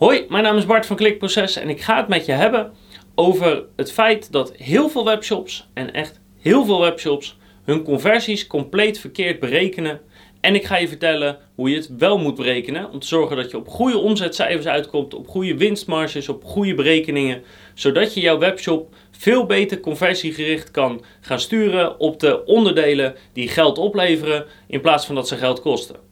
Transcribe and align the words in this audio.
Hoi, 0.00 0.26
mijn 0.28 0.42
naam 0.42 0.56
is 0.56 0.66
Bart 0.66 0.86
van 0.86 0.96
Klikproces 0.96 1.56
en 1.56 1.68
ik 1.68 1.80
ga 1.80 1.96
het 1.96 2.08
met 2.08 2.26
je 2.26 2.32
hebben 2.32 2.72
over 3.14 3.64
het 3.76 3.92
feit 3.92 4.32
dat 4.32 4.52
heel 4.56 4.88
veel 4.88 5.04
webshops 5.04 5.68
en 5.74 5.92
echt 5.92 6.20
heel 6.38 6.64
veel 6.64 6.80
webshops 6.80 7.36
hun 7.64 7.82
conversies 7.82 8.46
compleet 8.46 8.98
verkeerd 8.98 9.40
berekenen. 9.40 10.00
En 10.40 10.54
ik 10.54 10.64
ga 10.64 10.76
je 10.76 10.88
vertellen 10.88 11.38
hoe 11.54 11.70
je 11.70 11.76
het 11.76 11.96
wel 11.98 12.18
moet 12.18 12.34
berekenen 12.34 12.90
om 12.90 12.98
te 12.98 13.06
zorgen 13.06 13.36
dat 13.36 13.50
je 13.50 13.56
op 13.56 13.68
goede 13.68 13.98
omzetcijfers 13.98 14.66
uitkomt, 14.66 15.14
op 15.14 15.28
goede 15.28 15.56
winstmarges, 15.56 16.28
op 16.28 16.44
goede 16.44 16.74
berekeningen, 16.74 17.42
zodat 17.74 18.14
je 18.14 18.20
jouw 18.20 18.38
webshop 18.38 18.94
veel 19.10 19.46
beter 19.46 19.80
conversiegericht 19.80 20.70
kan 20.70 21.04
gaan 21.20 21.40
sturen 21.40 22.00
op 22.00 22.20
de 22.20 22.44
onderdelen 22.44 23.14
die 23.32 23.48
geld 23.48 23.78
opleveren 23.78 24.46
in 24.66 24.80
plaats 24.80 25.06
van 25.06 25.14
dat 25.14 25.28
ze 25.28 25.36
geld 25.36 25.60
kosten. 25.60 26.09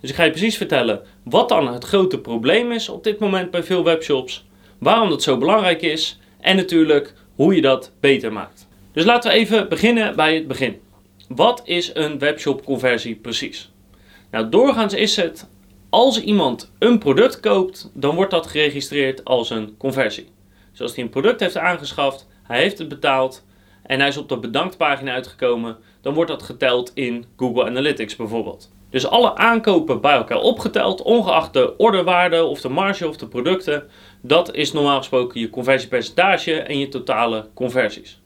Dus 0.00 0.10
ik 0.10 0.16
ga 0.16 0.24
je 0.24 0.30
precies 0.30 0.56
vertellen 0.56 1.02
wat 1.22 1.48
dan 1.48 1.72
het 1.72 1.84
grote 1.84 2.18
probleem 2.18 2.72
is 2.72 2.88
op 2.88 3.04
dit 3.04 3.18
moment 3.18 3.50
bij 3.50 3.62
veel 3.62 3.84
webshops, 3.84 4.46
waarom 4.78 5.08
dat 5.08 5.22
zo 5.22 5.38
belangrijk 5.38 5.82
is 5.82 6.18
en 6.40 6.56
natuurlijk 6.56 7.14
hoe 7.34 7.54
je 7.54 7.60
dat 7.60 7.92
beter 8.00 8.32
maakt. 8.32 8.68
Dus 8.92 9.04
laten 9.04 9.30
we 9.30 9.36
even 9.36 9.68
beginnen 9.68 10.16
bij 10.16 10.34
het 10.34 10.48
begin. 10.48 10.80
Wat 11.28 11.62
is 11.64 11.90
een 11.94 12.18
webshop 12.18 12.64
conversie 12.64 13.14
precies? 13.14 13.70
Nou, 14.30 14.48
doorgaans 14.48 14.94
is 14.94 15.16
het 15.16 15.48
als 15.90 16.20
iemand 16.20 16.72
een 16.78 16.98
product 16.98 17.40
koopt, 17.40 17.90
dan 17.94 18.14
wordt 18.14 18.30
dat 18.30 18.46
geregistreerd 18.46 19.24
als 19.24 19.50
een 19.50 19.76
conversie. 19.76 20.28
Dus 20.70 20.80
als 20.80 20.94
hij 20.94 21.04
een 21.04 21.10
product 21.10 21.40
heeft 21.40 21.56
aangeschaft, 21.56 22.28
hij 22.42 22.60
heeft 22.60 22.78
het 22.78 22.88
betaald 22.88 23.44
en 23.82 23.98
hij 23.98 24.08
is 24.08 24.16
op 24.16 24.28
de 24.28 24.38
bedanktpagina 24.38 25.12
uitgekomen, 25.12 25.76
dan 26.00 26.14
wordt 26.14 26.30
dat 26.30 26.42
geteld 26.42 26.90
in 26.94 27.24
Google 27.36 27.64
Analytics 27.64 28.16
bijvoorbeeld. 28.16 28.70
Dus 28.90 29.06
alle 29.06 29.36
aankopen 29.36 30.00
bij 30.00 30.14
elkaar 30.14 30.40
opgeteld, 30.40 31.02
ongeacht 31.02 31.52
de 31.52 31.76
orderwaarde 31.76 32.44
of 32.44 32.60
de 32.60 32.68
marge 32.68 33.08
of 33.08 33.16
de 33.16 33.26
producten, 33.26 33.88
dat 34.20 34.54
is 34.54 34.72
normaal 34.72 34.98
gesproken 34.98 35.40
je 35.40 35.50
conversiepercentage 35.50 36.52
en 36.52 36.78
je 36.78 36.88
totale 36.88 37.46
conversies. 37.54 38.20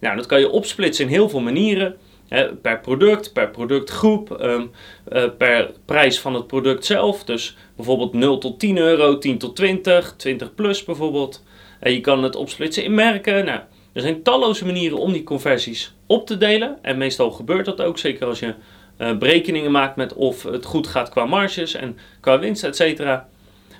Nou, 0.00 0.16
dat 0.16 0.26
kan 0.26 0.40
je 0.40 0.50
opsplitsen 0.50 1.04
in 1.04 1.10
heel 1.10 1.28
veel 1.28 1.40
manieren. 1.40 1.96
Per 2.62 2.80
product, 2.80 3.32
per 3.32 3.50
productgroep, 3.50 4.40
um, 4.40 4.70
uh, 5.12 5.24
per 5.38 5.70
prijs 5.84 6.20
van 6.20 6.34
het 6.34 6.46
product 6.46 6.84
zelf. 6.84 7.24
Dus 7.24 7.56
bijvoorbeeld 7.76 8.12
0 8.12 8.38
tot 8.38 8.58
10 8.58 8.78
euro, 8.78 9.18
10 9.18 9.38
tot 9.38 9.56
20, 9.56 10.14
20 10.16 10.54
plus 10.54 10.84
bijvoorbeeld. 10.84 11.44
En 11.80 11.92
je 11.92 12.00
kan 12.00 12.22
het 12.22 12.36
opsplitsen 12.36 12.84
in 12.84 12.94
merken. 12.94 13.44
Nou, 13.44 13.60
er 13.92 14.00
zijn 14.00 14.22
talloze 14.22 14.64
manieren 14.64 14.98
om 14.98 15.12
die 15.12 15.22
conversies 15.22 15.94
op 16.06 16.26
te 16.26 16.38
delen. 16.38 16.78
En 16.82 16.98
meestal 16.98 17.30
gebeurt 17.30 17.64
dat 17.64 17.82
ook, 17.82 17.98
zeker 17.98 18.26
als 18.26 18.38
je 18.38 18.54
uh, 18.98 19.16
berekeningen 19.16 19.70
maakt 19.70 19.96
met 19.96 20.14
of 20.14 20.42
het 20.42 20.64
goed 20.64 20.86
gaat 20.86 21.08
qua 21.08 21.24
marges 21.24 21.74
en 21.74 21.98
qua 22.20 22.38
winst, 22.38 22.64
et. 22.64 23.02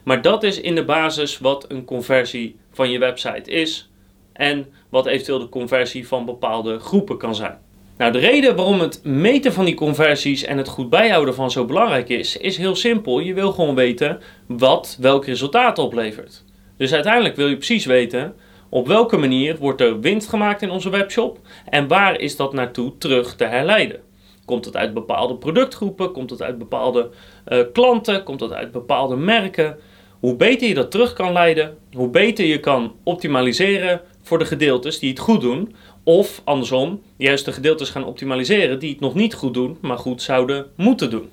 Maar 0.05 0.23
dat 0.23 0.43
is 0.43 0.61
in 0.61 0.75
de 0.75 0.85
basis 0.85 1.39
wat 1.39 1.65
een 1.69 1.85
conversie 1.85 2.57
van 2.73 2.91
je 2.91 2.99
website 2.99 3.51
is 3.51 3.91
en 4.33 4.67
wat 4.89 5.07
eventueel 5.07 5.39
de 5.39 5.49
conversie 5.49 6.09
van 6.09 6.25
bepaalde 6.25 6.79
groepen 6.79 7.19
kan 7.19 7.35
zijn. 7.35 7.59
Nou, 7.97 8.13
de 8.13 8.19
reden 8.19 8.57
waarom 8.57 8.81
het 8.81 9.05
meten 9.05 9.53
van 9.53 9.65
die 9.65 9.75
conversies 9.75 10.45
en 10.45 10.59
het 10.59 10.69
goed 10.69 10.91
bijhouden 10.91 11.35
van 11.35 11.51
zo 11.51 11.65
belangrijk 11.65 12.09
is, 12.09 12.37
is 12.37 12.57
heel 12.57 12.77
simpel. 12.77 13.19
Je 13.19 13.35
wil 13.35 13.53
gewoon 13.53 13.75
weten 13.75 14.21
wat 14.47 14.97
welk 15.01 15.25
resultaat 15.27 15.79
oplevert. 15.79 16.45
Dus 16.77 16.93
uiteindelijk 16.93 17.37
wil 17.37 17.49
je 17.49 17.57
precies 17.57 17.85
weten 17.85 18.35
op 18.69 18.87
welke 18.87 19.17
manier 19.17 19.57
wordt 19.57 19.81
er 19.81 20.01
winst 20.01 20.29
gemaakt 20.29 20.63
in 20.63 20.71
onze 20.71 20.91
webshop 20.91 21.39
en 21.69 21.89
waar 21.89 22.21
is 22.21 22.37
dat 22.37 22.53
naartoe 22.53 22.99
terug 22.99 23.37
te 23.37 23.45
herleiden. 23.45 24.01
Komt 24.47 24.65
het 24.65 24.77
uit 24.77 24.95
bepaalde 24.95 25.35
productgroepen? 25.35 26.13
Komt 26.13 26.31
het 26.31 26.43
uit 26.43 26.59
bepaalde 26.59 27.11
uh, 27.49 27.61
klanten? 27.73 28.23
Komt 28.23 28.41
het 28.41 28.53
uit 28.53 28.73
bepaalde 28.73 29.17
merken? 29.17 29.79
Hoe 30.21 30.37
beter 30.37 30.69
je 30.69 30.75
dat 30.75 30.91
terug 30.91 31.13
kan 31.13 31.33
leiden, 31.33 31.77
hoe 31.93 32.09
beter 32.09 32.45
je 32.45 32.61
kan 32.61 32.95
optimaliseren 33.03 34.01
voor 34.23 34.39
de 34.39 34.45
gedeeltes 34.45 34.99
die 34.99 35.11
het 35.11 35.19
goed 35.19 35.41
doen. 35.41 35.75
Of 36.05 36.43
andersom, 36.45 37.03
juist 37.17 37.45
de 37.45 37.53
gedeeltes 37.53 37.91
gaan 37.91 38.05
optimaliseren 38.05 38.79
die 38.79 38.91
het 38.91 39.01
nog 39.01 39.15
niet 39.15 39.35
goed 39.35 39.55
doen, 39.55 39.79
maar 39.81 39.99
goed 39.99 40.23
zouden 40.23 40.67
moeten 40.77 41.11
doen. 41.11 41.31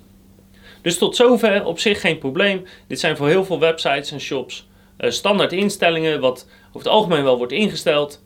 Dus 0.82 0.98
tot 0.98 1.16
zover 1.16 1.64
op 1.64 1.78
zich 1.78 2.00
geen 2.00 2.18
probleem. 2.18 2.62
Dit 2.86 3.00
zijn 3.00 3.16
voor 3.16 3.28
heel 3.28 3.44
veel 3.44 3.58
websites 3.58 4.12
en 4.12 4.20
shops 4.20 4.68
uh, 4.98 5.10
standaard 5.10 5.52
instellingen, 5.52 6.20
wat 6.20 6.46
over 6.68 6.78
het 6.78 6.88
algemeen 6.88 7.24
wel 7.24 7.36
wordt 7.38 7.52
ingesteld. 7.52 8.22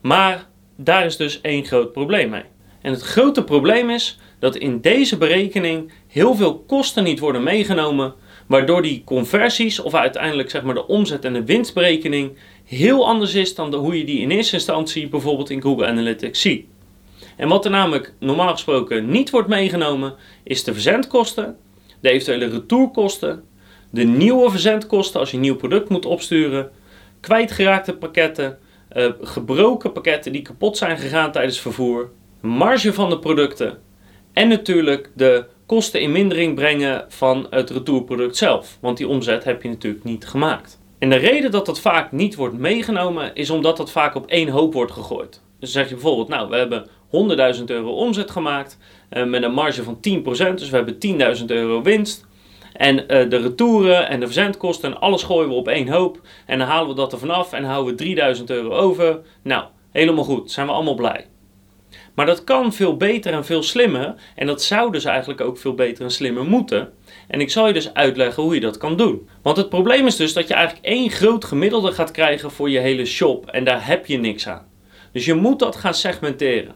Maar 0.00 0.46
daar 0.76 1.04
is 1.04 1.16
dus 1.16 1.40
één 1.40 1.64
groot 1.64 1.92
probleem 1.92 2.30
mee. 2.30 2.44
En 2.82 2.92
het 2.92 3.02
grote 3.02 3.44
probleem 3.44 3.90
is 3.90 4.18
dat 4.40 4.56
in 4.56 4.80
deze 4.80 5.16
berekening 5.16 5.92
heel 6.06 6.34
veel 6.34 6.58
kosten 6.58 7.04
niet 7.04 7.18
worden 7.18 7.42
meegenomen, 7.42 8.14
waardoor 8.46 8.82
die 8.82 9.02
conversies 9.04 9.80
of 9.80 9.94
uiteindelijk 9.94 10.50
zeg 10.50 10.62
maar 10.62 10.74
de 10.74 10.86
omzet 10.86 11.24
en 11.24 11.32
de 11.32 11.44
winstberekening 11.44 12.32
heel 12.64 13.06
anders 13.06 13.34
is 13.34 13.54
dan 13.54 13.70
de, 13.70 13.76
hoe 13.76 13.98
je 13.98 14.04
die 14.04 14.20
in 14.20 14.30
eerste 14.30 14.54
instantie 14.54 15.08
bijvoorbeeld 15.08 15.50
in 15.50 15.62
Google 15.62 15.86
Analytics 15.86 16.40
ziet. 16.40 16.66
En 17.36 17.48
wat 17.48 17.64
er 17.64 17.70
namelijk 17.70 18.12
normaal 18.18 18.50
gesproken 18.50 19.10
niet 19.10 19.30
wordt 19.30 19.48
meegenomen, 19.48 20.14
is 20.42 20.64
de 20.64 20.72
verzendkosten, 20.72 21.56
de 22.00 22.10
eventuele 22.10 22.48
retourkosten, 22.48 23.44
de 23.90 24.04
nieuwe 24.04 24.50
verzendkosten 24.50 25.20
als 25.20 25.30
je 25.30 25.36
een 25.36 25.42
nieuw 25.42 25.56
product 25.56 25.88
moet 25.88 26.06
opsturen, 26.06 26.70
kwijtgeraakte 27.20 27.92
pakketten, 27.92 28.58
uh, 28.96 29.06
gebroken 29.20 29.92
pakketten 29.92 30.32
die 30.32 30.42
kapot 30.42 30.76
zijn 30.76 30.98
gegaan 30.98 31.32
tijdens 31.32 31.60
vervoer, 31.60 32.10
marge 32.40 32.92
van 32.92 33.10
de 33.10 33.18
producten 33.18 33.78
en 34.32 34.48
natuurlijk 34.48 35.10
de 35.14 35.46
kosten 35.66 36.00
in 36.00 36.12
mindering 36.12 36.54
brengen 36.54 37.04
van 37.08 37.46
het 37.50 37.70
retourproduct 37.70 38.36
zelf. 38.36 38.78
Want 38.80 38.96
die 38.96 39.08
omzet 39.08 39.44
heb 39.44 39.62
je 39.62 39.68
natuurlijk 39.68 40.04
niet 40.04 40.26
gemaakt. 40.26 40.80
En 40.98 41.10
de 41.10 41.16
reden 41.16 41.50
dat 41.50 41.66
dat 41.66 41.80
vaak 41.80 42.12
niet 42.12 42.34
wordt 42.34 42.58
meegenomen 42.58 43.34
is 43.34 43.50
omdat 43.50 43.76
dat 43.76 43.90
vaak 43.90 44.14
op 44.14 44.26
één 44.26 44.48
hoop 44.48 44.72
wordt 44.72 44.92
gegooid. 44.92 45.42
Dus 45.58 45.72
zeg 45.72 45.88
je 45.88 45.94
bijvoorbeeld, 45.94 46.28
nou 46.28 46.48
we 46.48 46.56
hebben 46.56 46.86
100.000 47.58 47.64
euro 47.64 47.90
omzet 47.90 48.30
gemaakt 48.30 48.78
uh, 49.12 49.24
met 49.24 49.42
een 49.42 49.52
marge 49.52 49.82
van 49.82 49.94
10%, 49.94 49.98
dus 50.54 50.70
we 50.70 50.76
hebben 50.76 51.38
10.000 51.38 51.44
euro 51.46 51.82
winst. 51.82 52.26
En 52.72 52.98
uh, 52.98 53.06
de 53.06 53.36
retouren 53.36 54.08
en 54.08 54.20
de 54.20 54.26
verzendkosten 54.26 54.90
en 54.90 55.00
alles 55.00 55.22
gooien 55.22 55.48
we 55.48 55.54
op 55.54 55.68
één 55.68 55.88
hoop. 55.88 56.20
En 56.46 56.58
dan 56.58 56.68
halen 56.68 56.88
we 56.88 56.94
dat 56.94 57.12
er 57.12 57.18
vanaf 57.18 57.52
en 57.52 57.64
houden 57.64 57.92
we 57.92 57.98
3000 57.98 58.50
euro 58.50 58.70
over. 58.70 59.20
Nou, 59.42 59.64
helemaal 59.90 60.24
goed, 60.24 60.50
zijn 60.50 60.66
we 60.66 60.72
allemaal 60.72 60.94
blij. 60.94 61.26
Maar 62.14 62.26
dat 62.26 62.44
kan 62.44 62.72
veel 62.72 62.96
beter 62.96 63.32
en 63.32 63.44
veel 63.44 63.62
slimmer. 63.62 64.14
En 64.34 64.46
dat 64.46 64.62
zou 64.62 64.92
dus 64.92 65.04
eigenlijk 65.04 65.40
ook 65.40 65.58
veel 65.58 65.74
beter 65.74 66.04
en 66.04 66.10
slimmer 66.10 66.44
moeten. 66.44 66.92
En 67.28 67.40
ik 67.40 67.50
zal 67.50 67.66
je 67.66 67.72
dus 67.72 67.94
uitleggen 67.94 68.42
hoe 68.42 68.54
je 68.54 68.60
dat 68.60 68.78
kan 68.78 68.96
doen. 68.96 69.28
Want 69.42 69.56
het 69.56 69.68
probleem 69.68 70.06
is 70.06 70.16
dus 70.16 70.32
dat 70.32 70.48
je 70.48 70.54
eigenlijk 70.54 70.86
één 70.86 71.10
groot 71.10 71.44
gemiddelde 71.44 71.92
gaat 71.92 72.10
krijgen 72.10 72.50
voor 72.50 72.70
je 72.70 72.78
hele 72.78 73.04
shop. 73.04 73.46
En 73.46 73.64
daar 73.64 73.86
heb 73.86 74.06
je 74.06 74.18
niks 74.18 74.48
aan. 74.48 74.68
Dus 75.12 75.24
je 75.24 75.34
moet 75.34 75.58
dat 75.58 75.76
gaan 75.76 75.94
segmenteren. 75.94 76.74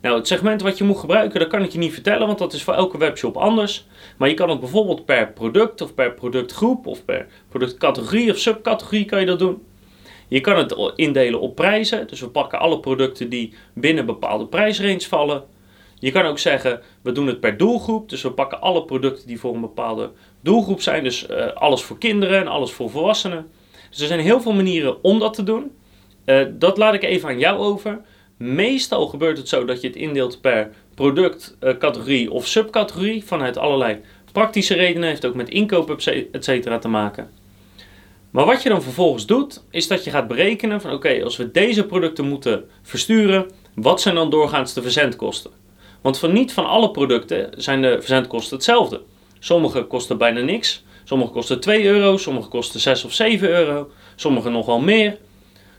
Nou, 0.00 0.16
het 0.18 0.26
segment 0.26 0.62
wat 0.62 0.78
je 0.78 0.84
moet 0.84 0.98
gebruiken, 0.98 1.40
dat 1.40 1.48
kan 1.48 1.62
ik 1.62 1.70
je 1.70 1.78
niet 1.78 1.92
vertellen, 1.92 2.26
want 2.26 2.38
dat 2.38 2.52
is 2.52 2.62
voor 2.62 2.74
elke 2.74 2.98
webshop 2.98 3.36
anders. 3.36 3.86
Maar 4.16 4.28
je 4.28 4.34
kan 4.34 4.50
het 4.50 4.60
bijvoorbeeld 4.60 5.04
per 5.04 5.32
product 5.32 5.80
of 5.80 5.94
per 5.94 6.12
productgroep 6.14 6.86
of 6.86 7.04
per 7.04 7.26
productcategorie 7.48 8.30
of 8.30 8.38
subcategorie 8.38 9.04
kan 9.04 9.20
je 9.20 9.26
dat 9.26 9.38
doen. 9.38 9.62
Je 10.28 10.40
kan 10.40 10.56
het 10.56 10.92
indelen 10.94 11.40
op 11.40 11.54
prijzen. 11.54 12.06
Dus 12.06 12.20
we 12.20 12.28
pakken 12.28 12.58
alle 12.58 12.80
producten 12.80 13.28
die 13.28 13.54
binnen 13.74 14.06
bepaalde 14.06 14.46
prijsrange 14.46 15.00
vallen. 15.00 15.44
Je 15.98 16.10
kan 16.10 16.24
ook 16.24 16.38
zeggen, 16.38 16.80
we 17.02 17.12
doen 17.12 17.26
het 17.26 17.40
per 17.40 17.56
doelgroep. 17.56 18.08
Dus 18.08 18.22
we 18.22 18.30
pakken 18.30 18.60
alle 18.60 18.84
producten 18.84 19.26
die 19.26 19.40
voor 19.40 19.54
een 19.54 19.60
bepaalde 19.60 20.10
doelgroep 20.40 20.80
zijn. 20.80 21.02
Dus 21.02 21.28
uh, 21.30 21.46
alles 21.52 21.82
voor 21.82 21.98
kinderen 21.98 22.40
en 22.40 22.46
alles 22.46 22.72
voor 22.72 22.90
volwassenen. 22.90 23.50
Dus 23.90 24.00
er 24.00 24.06
zijn 24.06 24.20
heel 24.20 24.40
veel 24.40 24.52
manieren 24.52 25.04
om 25.04 25.18
dat 25.18 25.34
te 25.34 25.42
doen. 25.42 25.70
Uh, 26.24 26.46
dat 26.52 26.78
laat 26.78 26.94
ik 26.94 27.02
even 27.02 27.28
aan 27.28 27.38
jou 27.38 27.58
over. 27.58 28.00
Meestal 28.36 29.06
gebeurt 29.06 29.38
het 29.38 29.48
zo 29.48 29.64
dat 29.64 29.80
je 29.80 29.86
het 29.86 29.96
indeelt 29.96 30.40
per 30.40 30.70
productcategorie 30.94 32.26
uh, 32.26 32.32
of 32.32 32.46
subcategorie. 32.46 33.24
Vanuit 33.24 33.56
allerlei 33.56 34.00
praktische 34.32 34.74
redenen. 34.74 35.08
Heeft 35.08 35.26
ook 35.26 35.34
met 35.34 35.48
inkoop 35.48 35.90
et 36.32 36.44
cetera 36.44 36.78
te 36.78 36.88
maken. 36.88 37.30
Maar 38.30 38.44
wat 38.44 38.62
je 38.62 38.68
dan 38.68 38.82
vervolgens 38.82 39.26
doet, 39.26 39.62
is 39.70 39.88
dat 39.88 40.04
je 40.04 40.10
gaat 40.10 40.28
berekenen 40.28 40.80
van 40.80 40.92
oké, 40.92 41.24
als 41.24 41.36
we 41.36 41.50
deze 41.50 41.86
producten 41.86 42.28
moeten 42.28 42.64
versturen, 42.82 43.50
wat 43.74 44.00
zijn 44.00 44.14
dan 44.14 44.30
doorgaans 44.30 44.72
de 44.72 44.82
verzendkosten? 44.82 45.50
Want 46.00 46.18
van 46.18 46.32
niet 46.32 46.52
van 46.52 46.66
alle 46.66 46.90
producten 46.90 47.50
zijn 47.56 47.82
de 47.82 47.96
verzendkosten 47.98 48.56
hetzelfde. 48.56 49.02
Sommige 49.38 49.82
kosten 49.82 50.18
bijna 50.18 50.40
niks, 50.40 50.84
sommige 51.04 51.32
kosten 51.32 51.60
2 51.60 51.84
euro, 51.84 52.16
sommige 52.16 52.48
kosten 52.48 52.80
6 52.80 53.04
of 53.04 53.12
7 53.12 53.48
euro, 53.48 53.90
sommige 54.16 54.50
nog 54.50 54.66
wel 54.66 54.80
meer. 54.80 55.18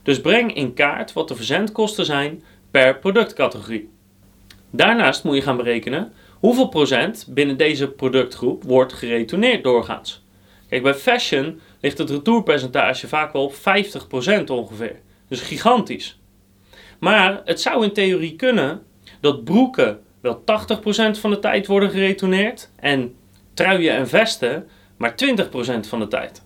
Dus 0.04 0.22
breng 0.22 0.56
in 0.56 0.74
kaart 0.74 1.14
wat 1.14 1.28
de 1.28 1.36
verzendkosten 1.36 2.06
zijn 2.06 2.44
per 2.72 3.00
productcategorie. 3.00 3.90
Daarnaast 4.72 5.24
moet 5.24 5.36
je 5.36 5.42
gaan 5.42 5.58
berekenen 5.58 6.14
hoeveel 6.40 6.68
procent 6.68 7.26
binnen 7.30 7.58
deze 7.58 7.88
productgroep 7.88 8.64
wordt 8.64 8.94
geretourneerd 8.94 9.64
doorgaans. 9.64 10.26
Kijk, 10.69 10.84
bij 10.84 10.94
fashion 10.94 11.60
ligt 11.81 11.98
het 11.98 12.10
retourpercentage 12.10 13.08
vaak 13.08 13.34
wel 13.34 13.44
op 13.44 13.54
50% 13.54 13.58
ongeveer. 14.46 15.00
Dus 15.28 15.42
gigantisch. 15.42 16.19
Maar 17.00 17.42
het 17.46 17.62
zou 17.62 17.84
in 17.84 17.94
theorie 17.94 18.36
kunnen 18.36 18.81
dat 19.22 19.44
broeken 19.44 20.00
wel 20.22 20.40
80% 20.40 20.42
van 21.19 21.30
de 21.30 21.40
tijd 21.40 21.68
worden 21.68 21.90
geretourneerd 21.90 22.69
en 22.80 23.16
truien 23.54 23.94
en 23.96 24.08
vesten 24.08 24.68
maar 24.98 25.16
20% 25.46 25.80
van 25.80 26.00
de 26.00 26.08
tijd. 26.08 26.46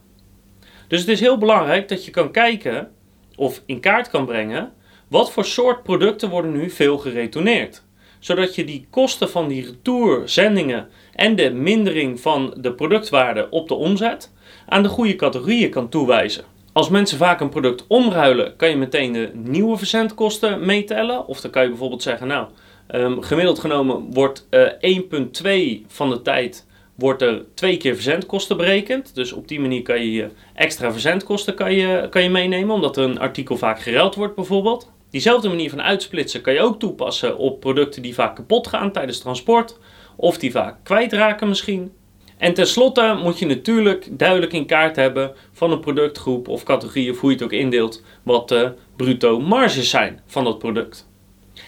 Dus 0.88 1.00
het 1.00 1.10
is 1.10 1.20
heel 1.20 1.38
belangrijk 1.38 1.88
dat 1.88 2.06
je 2.06 2.12
kan 2.12 2.32
kijken 2.32 2.92
of 3.36 3.62
in 3.66 3.80
kaart 3.80 4.10
kan 4.10 4.26
brengen 4.26 4.74
wat 5.08 5.32
voor 5.32 5.46
soort 5.46 5.84
producten 5.84 6.30
worden 6.30 6.52
nu 6.52 6.70
veel 6.70 6.98
geretourneerd. 6.98 7.84
Zodat 8.22 8.56
je 8.56 8.66
die 8.66 8.88
kosten 8.90 9.30
van 9.30 9.48
die 9.48 9.66
retourzendingen 9.66 10.88
en 11.16 11.36
de 11.36 11.52
mindering 11.52 12.20
van 12.20 12.54
de 12.58 12.74
productwaarde 12.74 13.50
op 13.50 13.68
de 13.68 13.74
omzet 13.74 14.32
aan 14.66 14.84
de 14.84 14.90
goede 14.90 15.16
categorieën 15.16 15.70
kan 15.70 15.90
toewijzen. 15.90 16.44
Als 16.74 16.90
mensen 16.90 17.18
vaak 17.18 17.40
een 17.40 17.50
product 17.50 17.86
omruilen, 17.88 18.56
kan 18.56 18.70
je 18.70 18.76
meteen 18.76 19.14
de 19.14 19.32
nieuwe 19.34 19.78
verzendkosten 19.78 20.66
meetellen. 20.66 21.28
Of 21.28 21.42
dan 21.42 21.52
kan 21.52 21.64
je 21.64 21.70
bijvoorbeeld 21.70 22.04
zeggen, 22.04 22.28
nou, 22.28 22.48
um, 22.92 23.22
gemiddeld 23.22 23.60
genomen 23.60 24.14
wordt 24.14 24.48
uh, 24.50 25.82
1,2 25.82 25.86
van 25.88 26.10
de 26.10 26.22
tijd 26.22 26.66
wordt 26.96 27.22
er 27.22 27.46
twee 27.54 27.78
keer 27.78 27.94
verzendkosten 27.94 28.58
berekend. 28.58 29.16
Dus 29.16 29.32
op 29.32 29.48
die 29.48 29.60
manier 29.60 29.82
kan 29.82 30.06
je 30.06 30.30
extra 30.54 30.92
verzendkosten 30.92 31.56
kan 31.56 31.74
je, 31.74 32.08
kan 32.10 32.24
je 32.24 32.30
meenemen, 32.30 32.76
omdat 32.76 32.98
een 32.98 33.20
artikel 33.20 33.58
vaak 33.58 33.82
geruild 33.82 34.16
wordt 34.16 34.36
bijvoorbeeld. 34.36 34.92
Diezelfde 35.12 35.50
manier 35.50 35.70
van 35.70 35.82
uitsplitsen 35.82 36.42
kan 36.42 36.54
je 36.54 36.60
ook 36.60 36.80
toepassen 36.80 37.38
op 37.38 37.60
producten 37.60 38.02
die 38.02 38.14
vaak 38.14 38.36
kapot 38.36 38.68
gaan 38.68 38.92
tijdens 38.92 39.20
transport, 39.20 39.80
of 40.16 40.38
die 40.38 40.52
vaak 40.52 40.84
kwijtraken 40.84 41.48
misschien. 41.48 41.92
En 42.38 42.54
tenslotte 42.54 43.20
moet 43.24 43.40
je 43.40 43.46
natuurlijk 43.46 44.08
duidelijk 44.12 44.54
in 44.54 44.66
kaart 44.66 44.96
hebben 44.96 45.32
van 45.52 45.72
een 45.72 45.80
productgroep 45.80 46.48
of 46.48 46.64
categorie 46.64 47.12
of 47.12 47.20
hoe 47.20 47.30
je 47.30 47.36
het 47.36 47.46
ook 47.46 47.52
indeelt, 47.52 48.04
wat 48.24 48.50
de 48.50 48.74
bruto 48.96 49.40
marges 49.40 49.90
zijn 49.90 50.22
van 50.26 50.44
dat 50.44 50.60
product. 50.60 51.10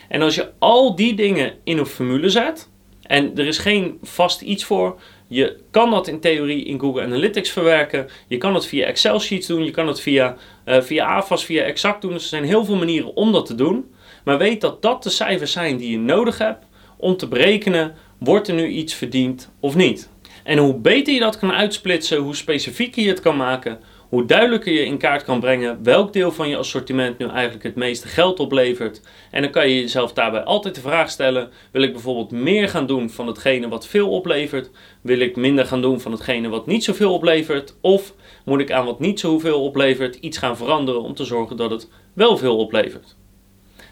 En 0.10 0.22
als 0.22 0.36
je 0.36 0.52
al 0.60 0.96
die 0.96 1.14
dingen 1.14 1.54
in 1.64 1.78
een 1.78 1.86
formule 1.86 2.30
zet, 2.30 2.70
en 3.02 3.38
er 3.38 3.48
is 3.48 3.58
geen 3.58 3.98
vast 4.02 4.42
iets 4.42 4.64
voor, 4.64 5.00
je 5.34 5.58
kan 5.72 5.92
dat 5.92 6.08
in 6.08 6.20
theorie 6.20 6.66
in 6.66 6.80
Google 6.80 7.02
Analytics 7.02 7.50
verwerken. 7.50 8.08
Je 8.28 8.38
kan 8.38 8.54
het 8.54 8.66
via 8.66 8.86
Excel 8.86 9.20
sheets 9.20 9.48
doen. 9.48 9.64
Je 9.64 9.72
kan 9.72 9.88
het 9.88 10.02
via, 10.02 10.36
uh, 10.66 10.82
via 10.82 11.06
AFAS, 11.06 11.46
via 11.46 11.64
Exact 11.64 12.02
doen. 12.02 12.12
Dus 12.12 12.24
er 12.24 12.30
zijn 12.30 12.44
heel 12.44 12.66
veel 12.66 12.76
manieren 12.76 13.16
om 13.16 13.32
dat 13.32 13.46
te 13.46 13.56
doen. 13.56 13.94
Maar 14.24 14.38
weet 14.38 14.62
dat 14.62 14.82
dat 14.82 15.04
de 15.04 15.10
cijfers 15.10 15.52
zijn 15.52 15.78
die 15.78 15.92
je 15.92 15.98
nodig 15.98 16.38
hebt 16.38 16.66
om 16.98 17.18
te 17.18 17.28
berekenen: 17.28 17.96
wordt 18.20 18.48
er 18.48 18.54
nu 18.54 18.68
iets 18.68 18.94
verdiend 18.94 19.52
of 19.60 19.76
niet? 19.76 20.10
En 20.44 20.58
hoe 20.58 20.76
beter 20.76 21.14
je 21.14 21.20
dat 21.20 21.40
kan 21.40 21.52
uitsplitsen, 21.52 22.18
hoe 22.18 22.36
specifieker 22.36 23.04
je 23.04 23.10
het 23.10 23.20
kan 23.20 23.38
maken, 23.38 23.80
hoe 24.14 24.26
duidelijker 24.26 24.74
je 24.74 24.86
in 24.86 24.98
kaart 24.98 25.24
kan 25.24 25.40
brengen 25.40 25.84
welk 25.84 26.14
deel 26.14 26.32
van 26.32 26.50
je 26.50 26.58
assortiment 26.58 27.18
nu 27.18 27.28
eigenlijk 27.28 27.64
het 27.64 27.76
meeste 27.76 28.08
geld 28.08 28.40
oplevert. 28.40 29.02
En 29.32 29.42
dan 29.42 29.52
kan 29.52 29.70
je 29.70 29.82
jezelf 29.82 30.14
daarbij 30.14 30.44
altijd 30.44 30.76
de 30.76 30.82
vraag 30.82 31.10
stellen: 31.10 31.50
wil 31.72 31.82
ik 31.82 31.92
bijvoorbeeld 31.92 32.32
meer 32.32 32.70
gaan 32.70 32.86
doen 32.86 33.10
van 33.10 33.28
hetgene 33.28 33.68
wat 33.68 33.88
veel 33.88 34.10
oplevert? 34.10 34.70
Wil 35.02 35.20
ik 35.20 35.36
minder 35.36 35.66
gaan 35.66 35.82
doen 35.82 36.00
van 36.00 36.12
hetgene 36.12 36.50
wat 36.50 36.66
niet 36.66 36.84
zoveel 36.84 37.14
oplevert? 37.14 37.76
Of 37.82 38.14
moet 38.46 38.60
ik 38.60 38.72
aan 38.72 38.86
wat 38.86 39.00
niet 39.00 39.20
zoveel 39.20 39.64
oplevert 39.64 40.16
iets 40.16 40.38
gaan 40.38 40.58
veranderen 40.58 41.02
om 41.02 41.14
te 41.14 41.26
zorgen 41.26 41.58
dat 41.58 41.72
het 41.72 41.90
wel 42.14 42.38
veel 42.38 42.58
oplevert? 42.58 43.16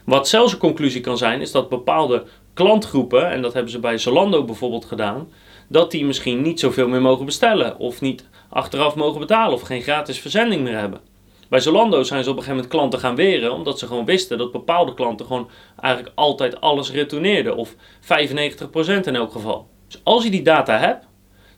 Wat 0.05 0.27
zelfs 0.27 0.53
een 0.53 0.59
conclusie 0.59 1.01
kan 1.01 1.17
zijn, 1.17 1.41
is 1.41 1.51
dat 1.51 1.69
bepaalde 1.69 2.23
klantgroepen, 2.53 3.29
en 3.29 3.41
dat 3.41 3.53
hebben 3.53 3.71
ze 3.71 3.79
bij 3.79 3.97
Zalando 3.97 4.43
bijvoorbeeld 4.43 4.85
gedaan, 4.85 5.27
dat 5.71 5.91
die 5.91 6.05
misschien 6.05 6.41
niet 6.41 6.59
zoveel 6.59 6.87
meer 6.87 7.01
mogen 7.01 7.25
bestellen 7.25 7.77
of 7.77 8.01
niet 8.01 8.25
achteraf 8.49 8.95
mogen 8.95 9.19
betalen 9.19 9.53
of 9.53 9.61
geen 9.61 9.81
gratis 9.81 10.19
verzending 10.19 10.61
meer 10.61 10.77
hebben. 10.77 10.99
Bij 11.49 11.59
Zalando 11.59 12.03
zijn 12.03 12.23
ze 12.23 12.29
op 12.29 12.37
een 12.37 12.43
gegeven 12.43 12.63
moment 12.63 12.67
klanten 12.67 12.99
gaan 12.99 13.15
weren, 13.15 13.53
omdat 13.53 13.79
ze 13.79 13.87
gewoon 13.87 14.05
wisten 14.05 14.37
dat 14.37 14.51
bepaalde 14.51 14.93
klanten 14.93 15.25
gewoon 15.25 15.49
eigenlijk 15.79 16.15
altijd 16.15 16.61
alles 16.61 16.91
retourneerden, 16.91 17.55
of 17.55 17.75
95% 18.01 18.05
in 19.03 19.15
elk 19.15 19.31
geval. 19.31 19.67
Dus 19.87 20.01
als 20.03 20.23
je 20.23 20.29
die 20.29 20.41
data 20.41 20.77
hebt, 20.77 21.05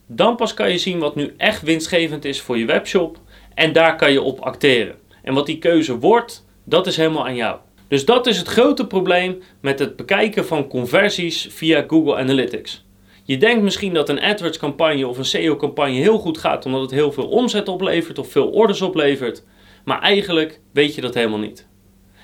dan 0.06 0.36
pas 0.36 0.54
kan 0.54 0.70
je 0.70 0.78
zien 0.78 0.98
wat 0.98 1.14
nu 1.14 1.34
echt 1.36 1.62
winstgevend 1.62 2.24
is 2.24 2.40
voor 2.40 2.58
je 2.58 2.64
webshop 2.64 3.18
en 3.54 3.72
daar 3.72 3.96
kan 3.96 4.12
je 4.12 4.22
op 4.22 4.40
acteren. 4.40 4.96
En 5.22 5.34
wat 5.34 5.46
die 5.46 5.58
keuze 5.58 5.98
wordt, 5.98 6.46
dat 6.64 6.86
is 6.86 6.96
helemaal 6.96 7.26
aan 7.26 7.36
jou. 7.36 7.58
Dus 7.88 8.04
dat 8.04 8.26
is 8.26 8.38
het 8.38 8.48
grote 8.48 8.86
probleem 8.86 9.42
met 9.60 9.78
het 9.78 9.96
bekijken 9.96 10.46
van 10.46 10.68
conversies 10.68 11.46
via 11.50 11.84
Google 11.88 12.16
Analytics. 12.16 12.84
Je 13.26 13.36
denkt 13.36 13.62
misschien 13.62 13.94
dat 13.94 14.08
een 14.08 14.20
AdWords 14.20 14.58
campagne 14.58 15.08
of 15.08 15.18
een 15.18 15.24
SEO 15.24 15.56
campagne 15.56 15.94
heel 15.94 16.18
goed 16.18 16.38
gaat 16.38 16.66
omdat 16.66 16.80
het 16.80 16.90
heel 16.90 17.12
veel 17.12 17.28
omzet 17.28 17.68
oplevert 17.68 18.18
of 18.18 18.30
veel 18.30 18.48
orders 18.48 18.82
oplevert. 18.82 19.44
Maar 19.84 20.00
eigenlijk 20.00 20.60
weet 20.72 20.94
je 20.94 21.00
dat 21.00 21.14
helemaal 21.14 21.38
niet. 21.38 21.68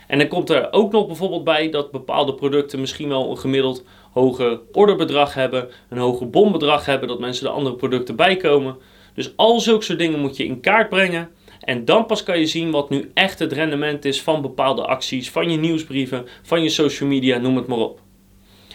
En 0.06 0.19
dan 0.19 0.29
komt 0.29 0.50
er 0.50 0.73
ook 0.73 0.93
nog 0.93 1.06
bijvoorbeeld 1.06 1.44
bij 1.44 1.70
dat 1.70 1.91
bepaalde 1.91 2.35
producten 2.35 2.81
misschien 2.81 3.08
wel 3.08 3.31
een 3.31 3.38
gemiddeld 3.38 3.85
hoger 4.12 4.61
orderbedrag 4.73 5.35
hebben, 5.35 5.69
een 5.88 5.99
hoger 5.99 6.31
bombedrag 6.31 6.87
hebben, 6.87 7.08
dat 7.08 7.20
mensen 7.20 7.44
de 7.44 7.50
andere 7.50 7.76
producten 7.76 8.17
bijkomen. 8.17 8.76
Dus 9.14 9.37
al 9.37 9.61
zulke 9.61 9.85
soort 9.85 9.99
dingen 9.99 10.20
moet 10.20 10.37
je 10.37 10.44
in 10.44 10.61
kaart 10.61 10.88
brengen. 10.88 11.29
En 11.61 11.85
dan 11.85 12.06
pas 12.06 12.23
kan 12.23 12.38
je 12.38 12.46
zien 12.46 12.70
wat 12.70 12.91
nu 12.91 13.11
echt 13.14 13.38
het 13.38 13.53
rendement 13.53 14.05
is 14.05 14.23
van 14.23 14.43
bepaalde 14.43 14.87
acties, 14.87 15.31
van 15.31 15.50
je 15.50 15.56
nieuwsbrieven, 15.56 16.26
van 16.43 16.62
je 16.62 16.69
social 16.69 17.08
media, 17.08 17.38
noem 17.38 17.56
het 17.56 17.67
maar 17.67 17.79
op. 17.79 18.00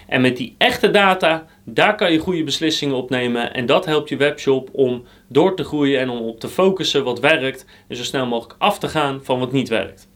En 0.08 0.22
met 0.22 0.38
die 0.38 0.56
echte 0.58 0.92
data, 0.92 1.46
daar 1.64 1.96
kan 1.96 2.12
je 2.12 2.18
goede 2.18 2.44
beslissingen 2.44 2.96
op 2.96 3.10
nemen. 3.10 3.54
En 3.54 3.66
dat 3.66 3.86
helpt 3.86 4.10
je 4.10 4.18
webshop 4.18 4.70
om 4.72 5.04
door 5.28 5.56
te 5.56 5.64
groeien 5.64 6.00
en 6.00 6.10
om 6.10 6.20
op 6.20 6.40
te 6.40 6.48
focussen 6.48 7.04
wat 7.04 7.20
werkt. 7.20 7.66
En 7.88 7.96
zo 7.96 8.04
snel 8.04 8.26
mogelijk 8.26 8.56
af 8.60 8.80
te 8.80 8.88
gaan 8.88 9.20
van 9.24 9.40
wat 9.40 9.52
niet 9.52 9.70
werkt. 9.70 10.08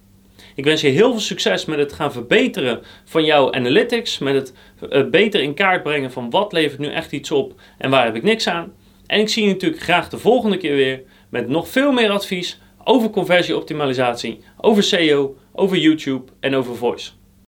Ik 0.55 0.63
wens 0.63 0.81
je 0.81 0.87
heel 0.87 1.11
veel 1.11 1.19
succes 1.19 1.65
met 1.65 1.79
het 1.79 1.93
gaan 1.93 2.11
verbeteren 2.11 2.79
van 3.03 3.25
jouw 3.25 3.51
analytics. 3.51 4.17
Met 4.17 4.35
het 4.35 4.53
eh, 4.89 5.09
beter 5.09 5.41
in 5.41 5.53
kaart 5.53 5.83
brengen 5.83 6.11
van 6.11 6.29
wat 6.29 6.53
levert 6.53 6.79
nu 6.79 6.87
echt 6.87 7.11
iets 7.11 7.31
op 7.31 7.61
en 7.77 7.89
waar 7.89 8.05
heb 8.05 8.15
ik 8.15 8.23
niks 8.23 8.47
aan. 8.47 8.73
En 9.05 9.19
ik 9.19 9.29
zie 9.29 9.43
je 9.43 9.49
natuurlijk 9.49 9.81
graag 9.81 10.09
de 10.09 10.17
volgende 10.17 10.57
keer 10.57 10.75
weer 10.75 11.01
met 11.29 11.47
nog 11.47 11.67
veel 11.67 11.91
meer 11.91 12.09
advies 12.09 12.59
over 12.83 13.09
conversieoptimalisatie, 13.09 14.39
over 14.57 14.83
SEO, 14.83 15.35
over 15.53 15.77
YouTube 15.77 16.31
en 16.39 16.55
over 16.55 16.75
voice. 16.75 17.11